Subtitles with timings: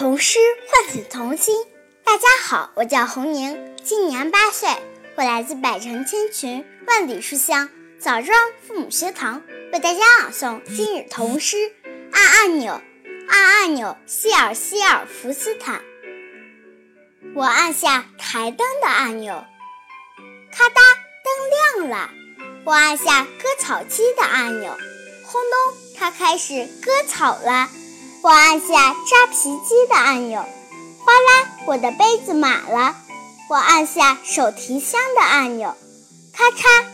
[0.00, 1.54] 童诗唤醒童心。
[2.02, 4.70] 大家好，我叫洪宁，今年八岁，
[5.14, 7.68] 我来自百城千群，万里书香
[8.00, 8.34] 枣庄
[8.66, 9.42] 父母学堂，
[9.74, 11.74] 为大家朗诵今日童诗。
[12.12, 12.80] 按按钮，
[13.28, 15.82] 按按钮，希尔希尔福斯坦。
[17.34, 19.44] 我按下台灯的按钮，
[20.50, 20.80] 咔嗒，
[21.76, 22.10] 灯亮了。
[22.64, 24.74] 我按下割草机的按钮，
[25.26, 27.68] 轰隆，它开始割草了。
[28.22, 30.44] 我按下扎皮机的按钮，
[30.98, 32.94] 哗啦，我的杯子满了。
[33.48, 35.74] 我按下手提箱的按钮，
[36.34, 36.84] 咔嚓，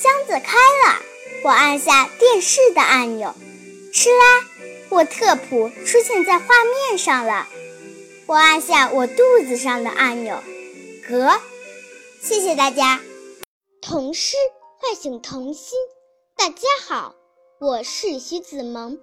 [0.00, 1.02] 箱子开了。
[1.42, 3.34] 我按下电视的按钮，
[3.92, 4.44] 哧啦，
[4.90, 7.48] 我特普出现在画面上了。
[8.26, 10.40] 我按下我肚子上的按钮，
[11.08, 11.40] 嗝。
[12.22, 13.00] 谢谢大家。
[13.82, 14.36] 童诗
[14.78, 15.76] 唤醒童心。
[16.36, 17.16] 大家好，
[17.58, 19.00] 我是徐子萌。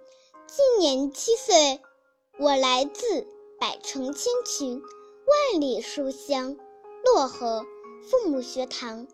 [0.49, 1.81] 今年七岁，
[2.39, 3.27] 我来自
[3.59, 6.55] 百城千群、万里书香
[7.03, 7.65] 漯河
[8.09, 9.07] 父母学堂，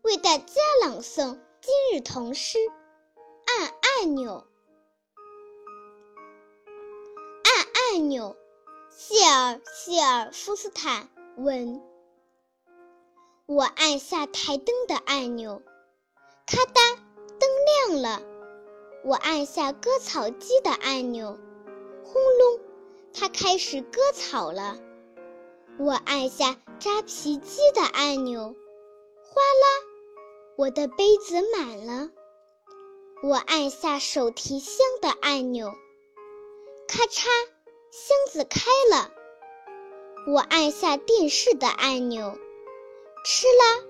[0.00, 2.58] 为大家朗诵今日童诗。
[3.46, 4.46] 按按钮，
[7.44, 8.34] 按按钮。
[8.90, 11.82] 谢尔谢尔夫斯坦文。
[13.44, 15.60] 我按下台灯的按钮，
[16.46, 16.96] 咔嗒，
[17.38, 17.50] 灯
[17.90, 18.39] 亮了。
[19.02, 21.38] 我按下割草机的按钮，
[22.04, 22.60] 轰隆，
[23.14, 24.78] 它开始割草了。
[25.78, 28.54] 我按下扎皮机的按钮，
[29.24, 29.66] 哗啦，
[30.56, 32.10] 我的杯子满了。
[33.22, 35.72] 我按下手提箱的按钮，
[36.86, 37.26] 咔嚓，
[37.90, 39.10] 箱子开了。
[40.28, 42.38] 我按下电视的按钮，
[43.24, 43.84] 哧啦，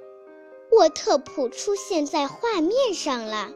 [0.70, 3.52] 沃特普出现在画面上了。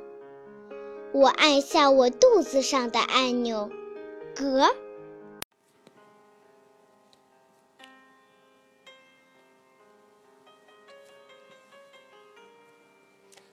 [1.14, 3.70] 我按下我肚子上的按钮，
[4.34, 4.74] 嗝。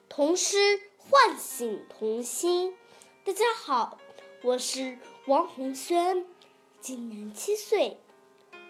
[0.09, 0.57] 童诗
[0.97, 2.75] 唤醒童心。
[3.23, 3.99] 大家好，
[4.41, 4.97] 我是
[5.27, 6.25] 王红轩，
[6.79, 7.99] 今年七岁，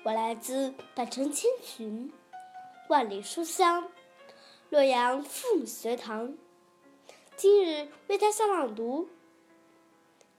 [0.03, 2.11] 我来自百城千群，
[2.89, 3.89] 万里书香
[4.67, 6.35] 洛阳父母学堂。
[7.41, 9.09] 今日为大家朗读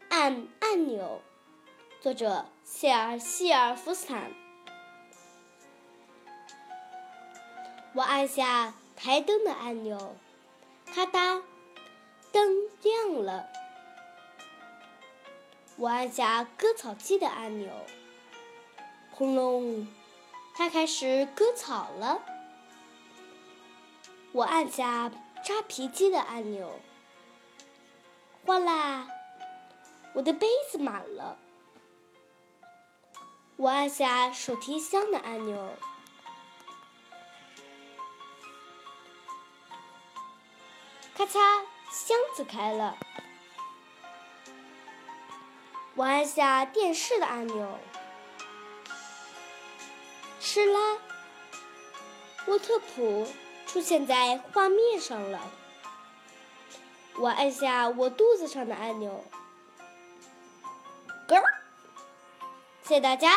[0.09, 1.21] 《按按钮》，
[2.01, 4.31] 作者谢尔希尔福斯坦。
[7.93, 10.15] 我按下台灯的按钮，
[10.95, 11.43] 咔嗒，
[12.31, 13.49] 灯亮了。
[15.79, 17.73] 我按下割草机的按钮，
[19.11, 19.89] 轰隆，
[20.55, 22.23] 它开始割草了。
[24.31, 25.11] 我按下
[25.45, 26.79] 扎皮机的按钮。
[28.45, 29.07] 哗啦！
[30.15, 31.39] 我的杯子满了。
[33.57, 35.75] 我按下手提箱的按钮，
[41.15, 41.39] 咔嚓，
[41.91, 42.99] 箱子开了。
[45.95, 47.79] 我按下电视的按钮，
[50.41, 50.99] 哧啦，
[52.47, 53.29] 沃特普
[53.67, 55.41] 出现在画面上了。
[57.21, 59.11] 我按下我肚子上的按钮，
[61.29, 61.37] 咯。
[62.83, 63.29] 谢谢大家。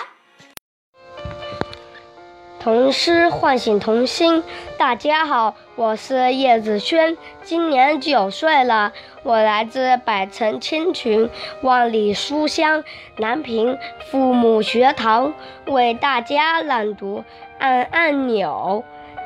[2.59, 4.43] 童诗唤醒童心。
[4.77, 8.93] 大家好，我是叶子轩，今年九岁了，
[9.23, 11.29] 我来自百城千群、
[11.61, 12.83] 万里书香
[13.17, 13.77] 南平
[14.09, 15.33] 父母学堂，
[15.67, 17.19] 为大家朗读
[17.59, 18.83] 《按按钮》。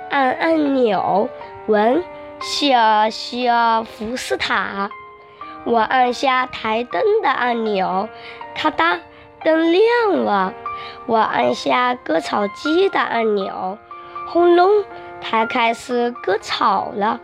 [0.09, 1.29] 按按钮，
[1.67, 2.03] 文。
[2.41, 4.89] 希尔希尔福斯塔，
[5.65, 8.07] 我按下台灯的按钮，
[8.55, 8.99] 咔嗒，
[9.43, 10.53] 灯亮了。
[11.05, 13.77] 我按下割草机的按钮，
[14.27, 14.85] 轰隆，
[15.21, 17.19] 它开始割草了。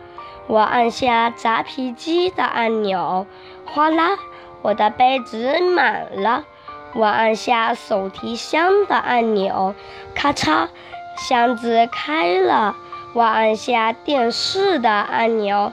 [0.46, 3.26] 我按下扎皮机的按钮，
[3.64, 4.18] 哗啦，
[4.60, 6.44] 我的杯子满了。
[6.94, 9.74] 我按下手提箱的按钮，
[10.14, 10.68] 咔嚓，
[11.16, 12.76] 箱子开了。
[13.16, 15.72] 我按下电视的按钮，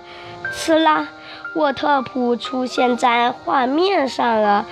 [0.54, 1.10] 呲啦，
[1.58, 4.66] 沃特普出现在画面上了。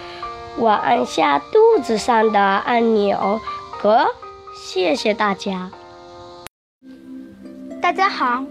[0.58, 3.42] 我按下肚子上的按钮，
[3.82, 4.08] 嗝。
[4.56, 5.70] 谢谢大家。
[7.82, 8.46] 大家好，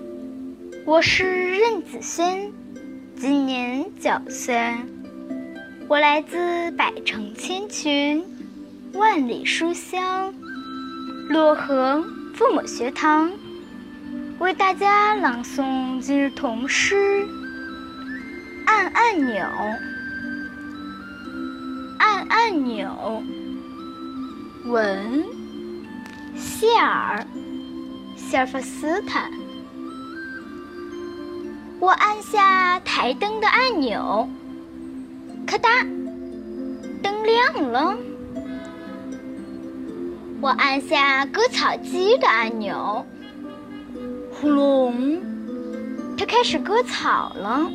[0.84, 2.52] 我是任子轩，
[3.16, 4.74] 今年九岁，
[5.88, 8.22] 我来自百城千群，
[8.92, 10.34] 万里书香，
[11.30, 13.30] 漯河父母学堂。
[14.40, 16.94] 为大家朗诵今日童诗
[18.64, 19.36] 《按按钮》。
[21.98, 23.22] 按按钮，
[24.64, 25.22] 文
[26.34, 27.22] 谢尔
[28.16, 29.30] 谢尔弗斯坦。
[31.78, 34.26] 我按下台灯的按钮，
[35.46, 35.86] 咔嗒，
[37.02, 37.94] 灯亮了。
[40.40, 43.04] 我按下割草机的按钮，
[44.40, 45.20] 呼隆，
[46.16, 47.70] 它开始割草了。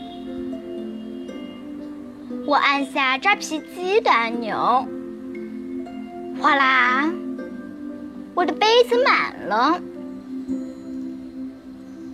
[2.47, 4.87] 我按下扎皮机的按钮，
[6.41, 7.11] 哗啦，
[8.33, 9.79] 我的杯子满了。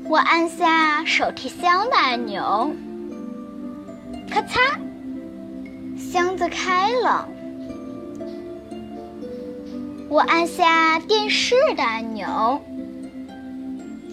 [0.09, 2.73] 我按下手提箱的按钮，
[4.29, 4.59] 咔嚓，
[5.97, 7.25] 箱子开了。
[10.09, 12.61] 我按下电视的按钮，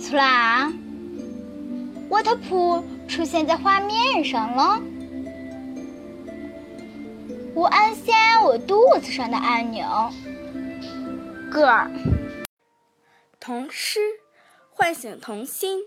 [0.08, 0.72] 呲啦，
[2.08, 4.80] 沃特普出现在画面上了。
[7.54, 10.10] 我按下我肚子上的按钮，
[11.50, 11.90] 个儿。
[13.38, 14.00] 童诗
[14.70, 15.80] 唤醒童心。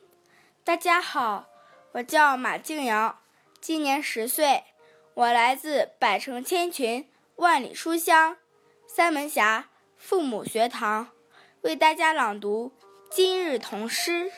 [0.63, 1.47] 大家好，
[1.93, 3.21] 我叫马静瑶，
[3.59, 4.65] 今年十岁，
[5.15, 8.37] 我来自百城千群、万里书香
[8.85, 9.69] 三门峡。
[9.97, 11.07] 父母学堂
[11.61, 12.71] 为大家朗读
[13.13, 14.31] 今日童诗。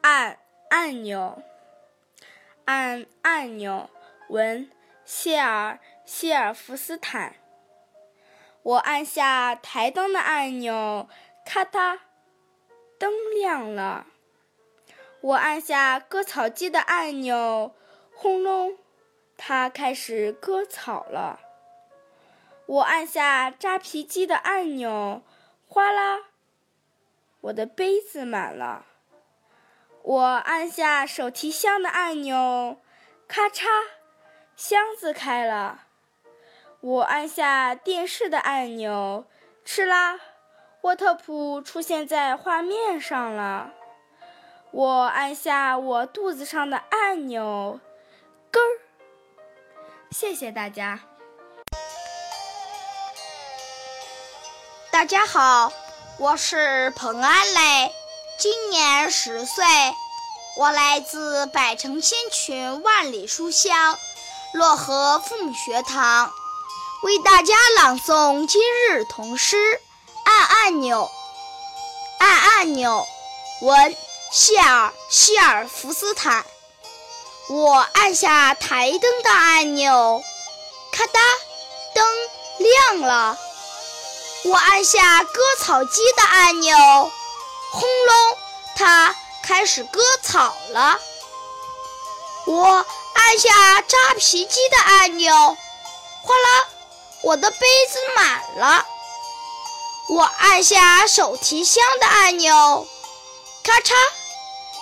[0.00, 0.38] 按
[0.70, 1.42] 按钮，
[2.64, 3.90] 按按钮。
[4.30, 4.70] 文
[5.04, 7.34] 谢尔谢尔弗斯坦。
[8.62, 11.06] 我按下台灯的按钮，
[11.44, 11.98] 咔嗒，
[12.98, 14.06] 灯亮了。
[15.20, 17.74] 我按下割草机的按钮，
[18.14, 18.78] 轰隆，
[19.36, 21.40] 它开始割草了。
[22.64, 25.20] 我按下扎皮机的按钮，
[25.66, 26.31] 哗啦，
[27.42, 28.86] 我的杯子满了。
[30.02, 32.80] 我按下手提箱的按钮，
[33.26, 33.66] 咔嚓，
[34.54, 35.86] 箱子开了。
[36.80, 39.26] 我按下电视的按钮，
[39.64, 40.20] 哧啦，
[40.82, 43.72] 沃特普出现在画面上了。
[44.70, 47.80] 我按下我肚子上的按钮，
[48.52, 48.70] 咯儿。
[50.12, 51.00] 谢谢大家。
[54.92, 55.72] 大家好，
[56.22, 57.92] 我是彭安磊，
[58.38, 59.64] 今年十岁，
[60.56, 63.98] 我来自百城千群万里书香
[64.54, 66.32] 漯河父母学堂，
[67.02, 69.80] 为大家朗诵今日童诗。
[70.24, 71.10] 按按钮，
[72.20, 73.04] 按按钮。
[73.62, 73.96] 文
[74.30, 76.46] 谢尔谢尔弗斯坦。
[77.48, 80.22] 我按下台灯的按钮，
[80.92, 81.18] 咔嗒，
[81.96, 82.06] 灯
[82.58, 83.36] 亮了。
[84.44, 86.76] 我按下割草机的按钮，
[87.70, 88.38] 轰隆，
[88.76, 90.98] 它开始割草了。
[92.46, 92.84] 我
[93.14, 95.32] 按下扎皮机的按钮，
[96.22, 96.68] 哗啦，
[97.22, 97.58] 我的杯
[97.88, 98.84] 子满了。
[100.08, 102.86] 我按下手提箱的按钮，
[103.62, 103.94] 咔嚓，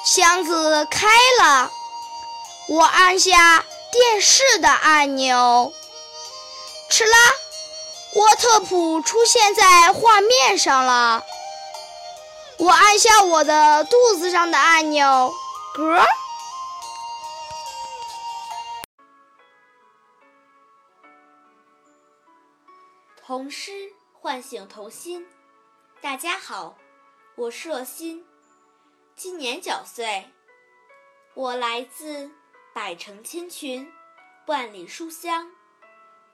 [0.07, 1.07] 箱子开
[1.39, 1.71] 了。
[2.69, 3.63] 我按下
[3.93, 5.75] 电视的按钮，
[6.91, 7.19] 哧啦。
[8.13, 11.25] 沃特普出现在画面上了。
[12.59, 15.33] 我按下我的肚子上的按钮，
[15.77, 16.05] 嗝。
[23.25, 25.25] 童诗唤醒童心。
[26.01, 26.77] 大家好，
[27.37, 28.27] 我是若欣，
[29.15, 30.29] 今年九岁，
[31.35, 32.29] 我来自
[32.75, 33.93] 百城千群，
[34.47, 35.49] 万里书香。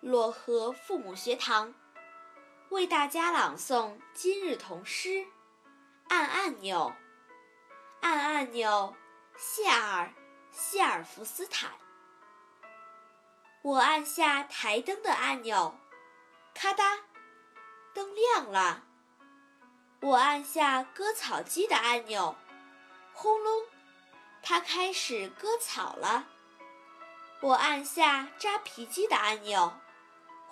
[0.07, 1.75] 漯河父母学堂
[2.69, 5.27] 为大家朗诵今日童诗。
[6.07, 6.95] 按按钮，
[8.03, 8.95] 按按钮。
[9.37, 10.15] 谢尔
[10.53, 11.73] 谢尔弗斯坦。
[13.63, 15.77] 我按下台灯的按钮，
[16.55, 17.01] 咔嗒，
[17.93, 18.85] 灯亮了。
[20.03, 22.37] 我按下割草机的按钮，
[23.13, 23.65] 轰隆，
[24.41, 26.29] 它开始割草了。
[27.41, 29.77] 我按下扎皮机的按钮。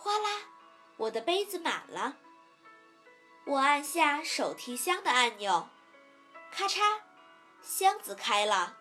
[0.04, 0.42] 哗啦，
[0.98, 2.16] 我的杯子满了。
[3.46, 5.66] 我按下手提箱的按钮，
[6.52, 7.00] 咔嚓，
[7.62, 8.76] 箱子开了。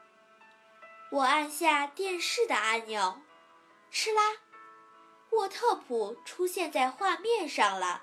[1.11, 3.21] 我按下电视的按钮，
[3.89, 4.21] 哧啦，
[5.29, 8.01] 沃特普出现在画面上了。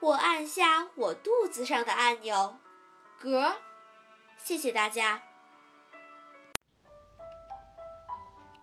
[0.00, 2.58] 我按下我肚子上的按钮，
[3.22, 3.54] 嗝。
[4.36, 5.22] 谢谢大家。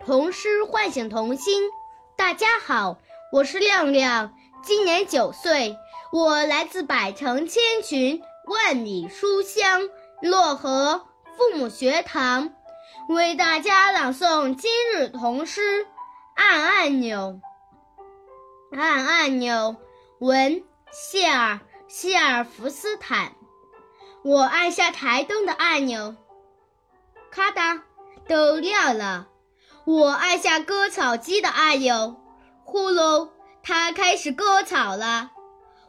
[0.05, 1.71] 童诗唤醒童心。
[2.15, 2.99] 大家好。
[3.33, 5.75] 我是亮亮，今年九岁，
[6.11, 9.89] 我来自百城千群万里书香
[10.21, 12.53] 漯河父母学堂，
[13.09, 15.87] 为大家朗诵今日童诗。
[16.35, 17.39] 按按钮，
[18.71, 19.77] 按按钮。
[20.19, 23.33] 文谢尔谢尔福斯坦。
[24.23, 26.15] 我按下台灯的按钮，
[27.31, 27.81] 咔嗒，
[28.27, 29.27] 灯亮了。
[29.85, 32.23] 我按下割草机的按钮，
[32.63, 33.29] 呼噜，
[33.62, 35.32] 它开始割草了。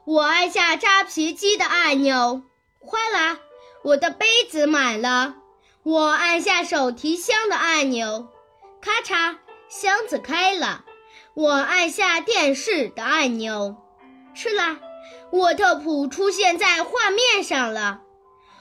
[0.04, 2.42] 我按下扎皮机的按钮，
[2.80, 3.38] 哗啦，
[3.82, 5.36] 我的杯子满了。
[5.82, 8.28] 我按下手提箱的按钮，
[8.80, 9.38] 咔嚓，
[9.68, 10.84] 箱子开了。
[11.34, 13.76] 我按下电视的按钮，
[14.34, 14.78] 是啦，
[15.32, 18.00] 沃特普出现在画面上了。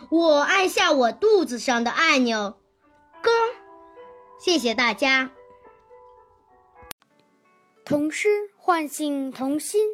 [0.09, 2.57] 我按下我肚子上的按钮，
[3.21, 3.31] 咯。
[4.39, 5.31] 谢谢大家。
[7.85, 9.85] 童诗唤醒童心。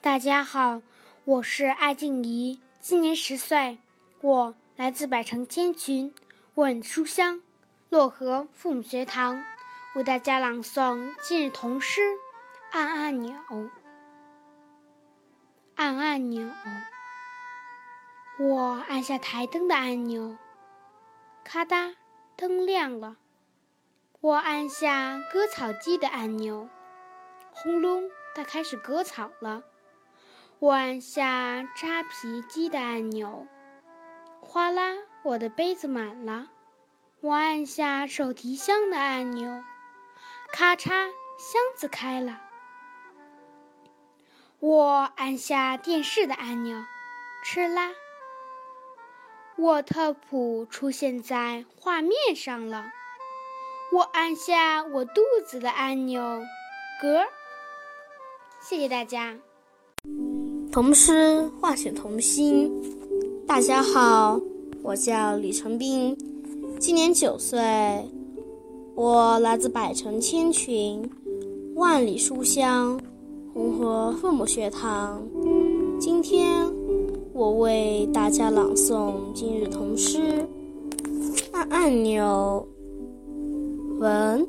[0.00, 0.80] 大家好，
[1.26, 3.76] 我是艾静怡，今年十岁，
[4.22, 6.14] 我来自百城千群，
[6.54, 7.42] 问书香
[7.90, 9.44] 漯河父母学堂，
[9.94, 12.00] 为大家朗诵今日童诗。
[12.70, 13.34] 按按钮，
[15.74, 16.50] 按按钮。
[18.38, 20.38] 我按下台灯的按钮，
[21.44, 21.94] 咔嗒，
[22.36, 23.18] 灯亮了。
[24.20, 26.68] 我按下割草机的按钮，
[27.62, 29.64] 轰隆，它开始割草了。
[30.60, 33.48] 我按下扎皮机的按钮，
[34.40, 36.50] 哗啦，我的杯子满了。
[37.20, 39.64] 我按下手提箱的按钮，
[40.52, 42.40] 咔嚓，箱子开了。
[44.60, 46.84] 我按下电视的按钮，
[47.44, 47.90] 吃啦！
[49.56, 52.92] 沃特普出现在画面上了。
[53.90, 56.20] 我按下我肚子的按钮，
[57.02, 57.26] 嗝。
[58.68, 59.34] 谢谢大家。
[60.70, 62.70] 童诗唤醒童心。
[63.46, 64.38] 大家好，
[64.82, 66.14] 我叫李成斌，
[66.78, 67.58] 今年九岁，
[68.94, 71.10] 我来自百城千群，
[71.76, 73.00] 万里书香。
[73.54, 75.26] 红河父母学堂，
[75.98, 76.70] 今天
[77.32, 80.46] 我为大家朗诵今日童诗。
[81.52, 82.68] 按按钮，
[83.98, 84.46] 文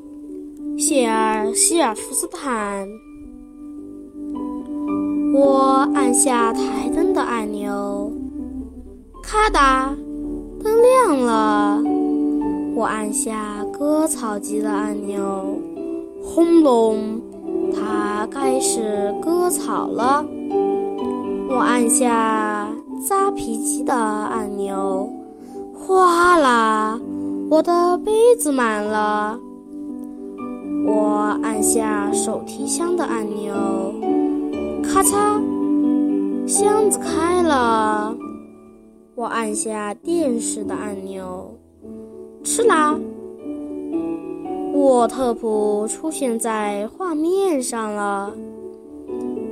[0.78, 2.86] 谢尔希尔福斯坦。
[5.40, 8.12] 我按下台灯的按钮，
[9.24, 9.96] 咔嗒，
[10.62, 11.82] 灯亮了。
[12.76, 15.58] 我按下割草机的按钮，
[16.22, 17.22] 轰隆。
[17.74, 20.26] 它开始割草了，
[21.50, 22.68] 我按下
[23.08, 25.10] 扎皮机的按钮，
[25.74, 27.00] 哗啦，
[27.50, 29.40] 我的杯子满了。
[30.86, 33.54] 我按下手提箱的按钮，
[35.00, 38.14] 咔嚓，箱子开了。
[39.16, 41.58] 我按下电视的按钮，
[42.44, 43.00] 吃啦。
[44.74, 48.34] 沃特普出现在画面上了。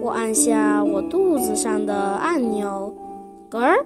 [0.01, 2.93] 我按下我肚子上的按钮，
[3.49, 3.85] 嗝儿。